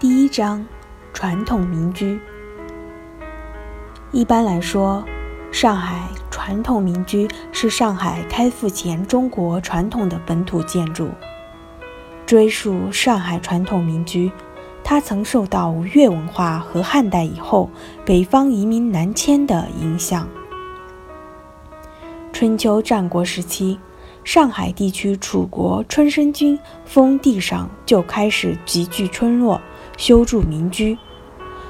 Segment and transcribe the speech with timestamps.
[0.00, 0.64] 第一章：
[1.12, 2.18] 传统民居。
[4.12, 5.04] 一般来说，
[5.52, 11.10] 上海传统民居是上海开埠前中国传统的本土建筑。
[12.24, 14.32] 追溯上海传统民居，
[14.82, 17.68] 它曾受到吴越文化和汉代以后
[18.02, 20.26] 北方移民南迁的影响。
[22.32, 23.78] 春秋战国时期，
[24.24, 29.60] 上海地区楚国春申君封地上就开始集聚村落。
[30.00, 30.96] 修筑民居。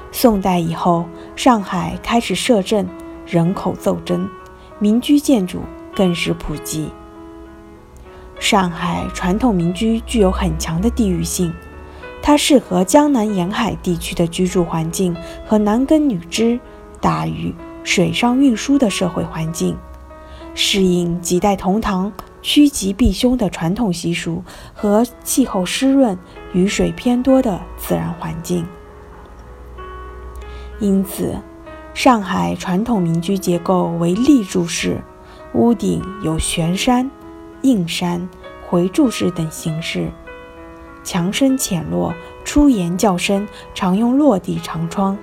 [0.09, 2.87] 宋代以后，上海开始设镇，
[3.27, 4.25] 人口骤增，
[4.79, 5.59] 民居建筑
[5.93, 6.89] 更是普及。
[8.39, 11.53] 上海传统民居具有很强的地域性，
[12.21, 15.13] 它适合江南沿海地区的居住环境
[15.45, 16.57] 和男耕女织、
[17.01, 17.53] 打鱼、
[17.83, 19.77] 水上运输的社会环境，
[20.55, 22.09] 适应几代同堂。
[22.41, 26.17] 趋吉避凶的传统习俗和气候湿润、
[26.53, 28.65] 雨水偏多的自然环境，
[30.79, 31.35] 因此，
[31.93, 35.01] 上海传统民居结构为立柱式，
[35.53, 37.09] 屋顶有悬山、
[37.61, 38.27] 硬山、
[38.67, 40.09] 回柱式等形式，
[41.03, 45.17] 墙身浅落，出檐较深，常用落地长窗。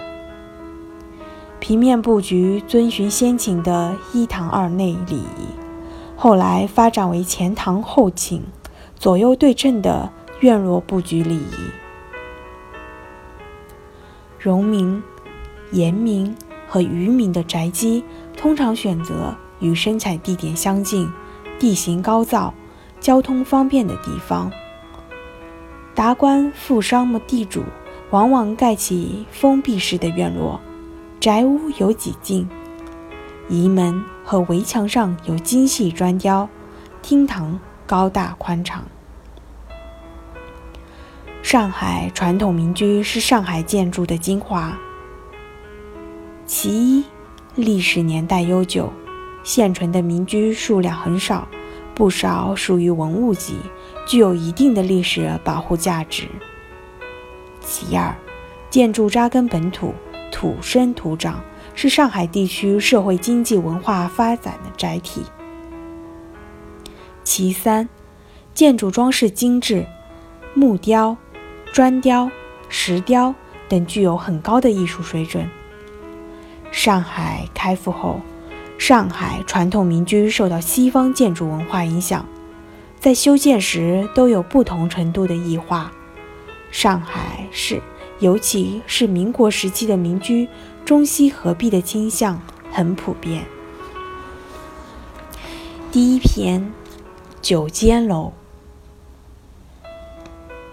[1.59, 5.68] 平面布局遵循先秦的一堂二内礼仪。
[6.21, 8.43] 后来发展为前堂后寝，
[8.97, 11.55] 左右对称的院落布局礼仪。
[14.37, 15.01] 荣民、
[15.71, 16.35] 盐民
[16.67, 18.03] 和渔民的宅基
[18.37, 21.09] 通常选择与生产地点相近、
[21.57, 22.51] 地形高燥、
[22.99, 24.51] 交通方便的地方。
[25.95, 27.63] 达官富商的地主
[28.11, 30.61] 往往盖起封闭式的院落，
[31.21, 32.49] 宅屋有几进。
[33.49, 36.47] 仪门和围墙上有精细砖雕，
[37.01, 38.85] 厅堂高大宽敞。
[41.43, 44.77] 上海传统民居是上海建筑的精华。
[46.45, 47.05] 其一，
[47.55, 48.93] 历史年代悠久，
[49.43, 51.49] 现存的民居数量很少，
[51.95, 53.57] 不少属于文物级，
[54.07, 56.29] 具有一定的历史保护价值。
[57.63, 58.15] 其二，
[58.69, 59.95] 建筑扎根本土，
[60.31, 61.43] 土生土长。
[61.81, 65.23] 是上海地区社会经济文化发展的载体。
[67.23, 67.89] 其三，
[68.53, 69.87] 建筑装饰精致，
[70.55, 71.17] 木雕、
[71.73, 72.29] 砖雕、
[72.69, 73.33] 石雕
[73.69, 75.49] 等具有很高的艺术水准。
[76.73, 78.21] 上海开埠后，
[78.77, 82.27] 上海传统民居受到西方建筑文化影响，
[82.99, 85.93] 在修建时都有不同程度的异化。
[86.73, 87.81] 上海市，
[88.19, 90.49] 尤其是民国时期的民居。
[90.89, 92.41] 中西合璧的倾向
[92.73, 93.45] 很普遍。
[95.93, 96.73] 第一篇，
[97.43, 98.33] 九间楼。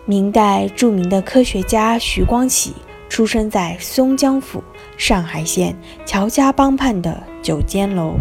[0.05, 2.73] 明代著名的科学家徐光启
[3.09, 4.63] 出生在松江府
[4.95, 5.75] 上海县
[6.05, 8.13] 乔家浜畔的九间楼。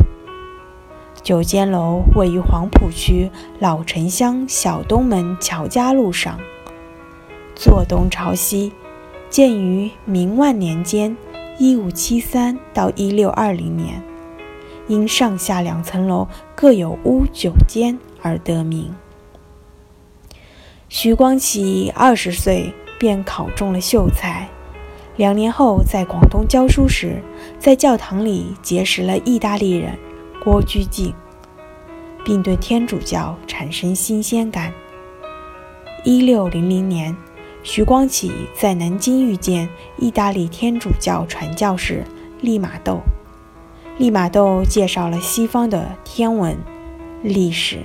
[1.23, 6.41] 九间楼位于黄浦区老城乡小东门乔家路上，
[7.55, 8.73] 坐东朝西，
[9.31, 11.17] 建于明万年间。
[11.57, 14.03] 一五七三到一六二零年，
[14.89, 16.27] 因上下两层楼
[16.57, 18.93] 各有屋九间而得名。
[20.89, 24.49] 徐光启二十岁便考中了秀才，
[25.17, 27.23] 两年后在广东教书时，
[27.59, 29.97] 在教堂里结识了意大利人
[30.43, 31.15] 郭居敬，
[32.25, 34.73] 并对天主教产生新鲜感。
[36.03, 37.17] 一六零零年。
[37.65, 39.67] 徐光启在南京遇见
[39.97, 42.05] 意大利天主教传教士
[42.43, 43.01] 利玛窦，
[43.97, 46.57] 利玛窦介绍了西方的天文、
[47.23, 47.79] 历史、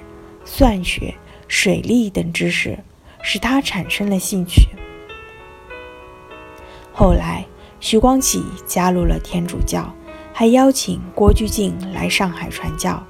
[0.43, 1.15] 算学、
[1.47, 2.77] 水利等知识，
[3.23, 4.67] 使他产生了兴趣。
[6.91, 7.45] 后来，
[7.79, 9.89] 徐光启加入了天主教，
[10.33, 13.01] 还邀请郭居敬来上海传教。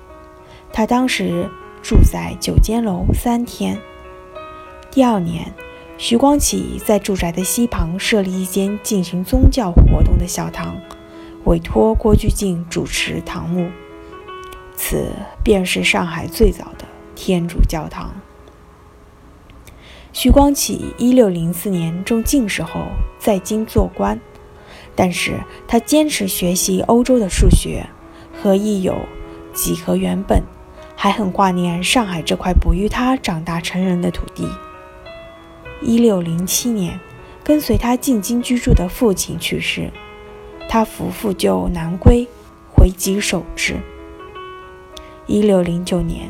[0.72, 1.50] 他当时
[1.82, 3.76] 住在九间楼三天。
[4.92, 5.52] 第二年。
[6.02, 10.78] 徐光启在住宅的西旁设立一间进行宗教活动的小堂，
[11.44, 13.68] 委托郭居敬主持堂务。
[14.78, 15.12] 此
[15.44, 16.86] 便是上海最早的
[17.16, 18.14] 天主教堂。
[20.14, 22.80] 徐光启一六零四年中进士后
[23.20, 24.18] 在京做官，
[24.96, 25.34] 但是
[25.68, 27.86] 他坚持学习欧洲的数学
[28.42, 28.96] 和亦有
[29.54, 30.42] 几何原本，
[30.96, 34.48] 还很挂念上海这块哺育他长大成人的土地。
[35.82, 37.00] 一六零七年，
[37.44, 39.90] 跟随他进京居住的父亲去世，
[40.68, 42.28] 他夫妇就南归，
[42.70, 43.78] 回籍守制。
[45.26, 46.30] 一六零九年，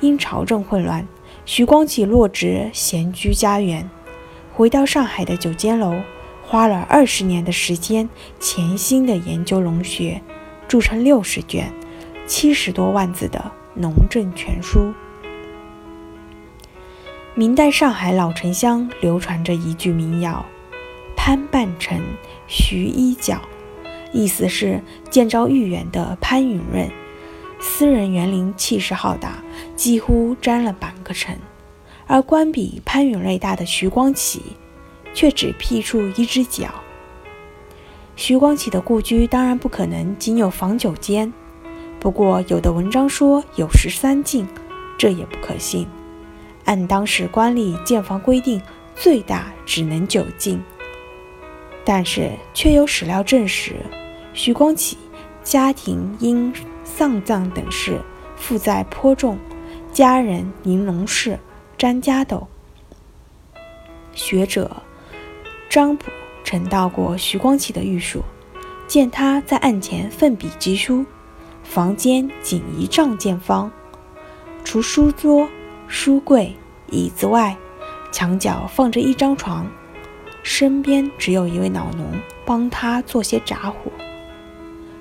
[0.00, 1.06] 因朝政混乱，
[1.44, 3.88] 徐光启落职闲居家园，
[4.54, 5.94] 回到上海的九间楼，
[6.42, 8.08] 花了二十年的时间，
[8.40, 10.22] 潜心的研究龙穴，
[10.66, 11.70] 著成六十卷、
[12.26, 13.38] 七十多万字的
[13.74, 14.80] 《农政全书》。
[17.38, 20.42] 明代上海老城乡流传着一句民谣
[21.14, 22.00] ：“潘半城，
[22.46, 23.38] 徐一角。”
[24.10, 24.80] 意思是
[25.10, 26.90] 建造豫园的潘允润，
[27.60, 29.44] 私人园林气势浩大，
[29.74, 31.36] 几乎占了半个城；
[32.06, 34.40] 而官比潘允瑞大的徐光启，
[35.12, 36.68] 却只辟出一只脚。
[38.16, 41.30] 徐光启的故居当然不可能仅有房九间，
[42.00, 44.48] 不过有的文章说有十三进，
[44.96, 45.86] 这也不可信。
[46.66, 48.60] 按当时官吏建房规定，
[48.94, 50.62] 最大只能九进，
[51.84, 53.76] 但是却有史料证实。
[54.34, 54.98] 徐光启
[55.42, 56.52] 家庭因
[56.84, 57.98] 丧葬等事
[58.36, 59.38] 负债颇重，
[59.92, 61.38] 家人宁龙氏、
[61.78, 62.46] 詹家斗。
[64.12, 64.82] 学者
[65.70, 66.10] 张溥
[66.44, 68.22] 曾到过徐光启的寓所，
[68.86, 71.04] 见他在案前奋笔疾书，
[71.62, 73.70] 房间仅一丈见方，
[74.64, 75.48] 除书桌、
[75.88, 76.54] 书柜、
[76.90, 77.56] 椅子外，
[78.10, 79.66] 墙角放着一张床，
[80.42, 82.06] 身边只有一位老农
[82.44, 83.90] 帮他做些杂活。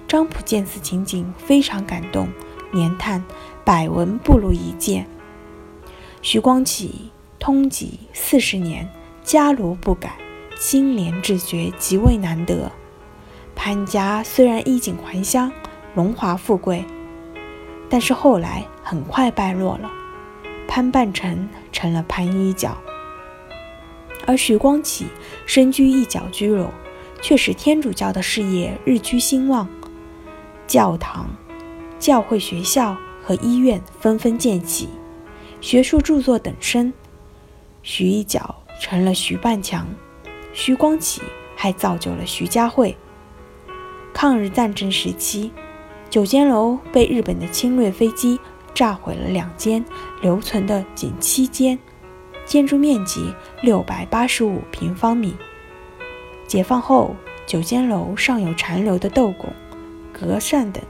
[0.07, 2.29] 张溥见此情景，非常感动，
[2.71, 3.23] 连叹
[3.65, 5.07] ：“百闻不如一见。”
[6.21, 8.87] 徐光启通籍四十年，
[9.23, 10.15] 家奴不改，
[10.59, 12.71] 清廉治学极为难得。
[13.55, 15.51] 潘家虽然衣锦还乡，
[15.95, 16.85] 荣华富贵，
[17.89, 19.89] 但是后来很快败落了。
[20.75, 22.77] 潘半城成了潘一角，
[24.27, 25.05] 而徐光启
[25.45, 26.67] 身居一角居楼，
[27.21, 29.69] 却使天主教的事业日趋兴旺。
[30.67, 31.29] 教堂、
[31.97, 34.89] 教会、学校和医院纷纷建起，
[35.61, 36.91] 学术著作等身。
[37.81, 39.87] 徐一角成了徐半强，
[40.51, 41.21] 徐光启
[41.55, 42.97] 还造就了徐家汇。
[44.13, 45.53] 抗日战争时期，
[46.09, 48.37] 九间楼被日本的侵略飞机
[48.75, 49.83] 炸毁了两间，
[50.21, 51.79] 留存的仅七间，
[52.45, 55.33] 建筑面积六百八十五平方米。
[56.45, 57.15] 解放后，
[57.47, 59.51] 九间楼尚有残留的斗拱。
[60.13, 60.83] 隔扇等，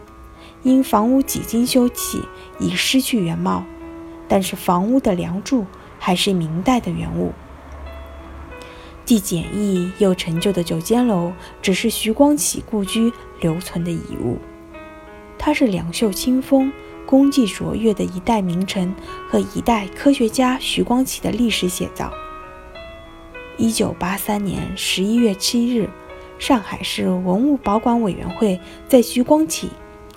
[0.64, 2.22] 因房屋几经修葺，
[2.60, 3.64] 已失去原貌，
[4.28, 5.66] 但是房屋的梁柱
[5.98, 7.32] 还是明代的原物。
[9.04, 14.40] 既简易又陈旧的九间楼，只是徐光启故居留存的遗物。
[15.38, 16.72] 它是两袖清风、
[17.06, 18.94] 功绩卓越的一代名臣
[19.30, 22.12] 和一代科学家徐光启的历史写照。
[23.58, 25.90] 一九八三年十一月七日。
[26.38, 28.60] 上海市文物保管委员会
[28.90, 29.70] 在徐光启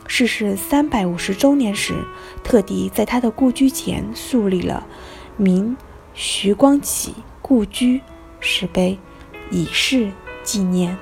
[0.08, 1.94] 逝世三百五十周年时，
[2.42, 4.84] 特地在他的故居前树立了
[5.38, 5.76] “明
[6.14, 8.00] 徐光启故居”
[8.40, 8.98] 石碑，
[9.52, 10.10] 以示
[10.42, 10.98] 纪念。